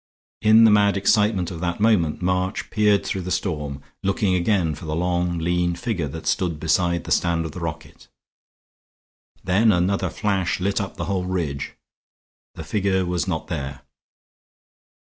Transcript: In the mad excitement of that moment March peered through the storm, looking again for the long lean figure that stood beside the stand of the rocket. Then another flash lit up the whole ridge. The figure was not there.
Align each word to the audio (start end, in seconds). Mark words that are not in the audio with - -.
In 0.41 0.63
the 0.63 0.71
mad 0.71 0.97
excitement 0.97 1.51
of 1.51 1.59
that 1.59 1.79
moment 1.79 2.23
March 2.23 2.71
peered 2.71 3.05
through 3.05 3.21
the 3.21 3.29
storm, 3.29 3.83
looking 4.01 4.33
again 4.33 4.73
for 4.73 4.85
the 4.85 4.95
long 4.95 5.37
lean 5.37 5.75
figure 5.75 6.07
that 6.07 6.25
stood 6.25 6.59
beside 6.59 7.03
the 7.03 7.11
stand 7.11 7.45
of 7.45 7.51
the 7.51 7.59
rocket. 7.59 8.07
Then 9.43 9.71
another 9.71 10.09
flash 10.09 10.59
lit 10.59 10.81
up 10.81 10.97
the 10.97 11.05
whole 11.05 11.25
ridge. 11.27 11.75
The 12.55 12.63
figure 12.63 13.05
was 13.05 13.27
not 13.27 13.45
there. 13.45 13.81